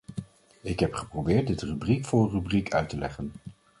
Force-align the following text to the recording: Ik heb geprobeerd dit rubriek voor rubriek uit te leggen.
Ik 0.61 0.79
heb 0.79 0.93
geprobeerd 0.93 1.47
dit 1.47 1.61
rubriek 1.61 2.05
voor 2.05 2.29
rubriek 2.31 2.73
uit 2.73 2.89
te 2.89 2.97
leggen. 2.97 3.31